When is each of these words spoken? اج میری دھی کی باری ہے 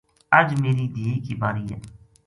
اج 0.37 0.49
میری 0.61 0.85
دھی 0.95 1.07
کی 1.25 1.33
باری 1.41 1.65
ہے 1.71 1.79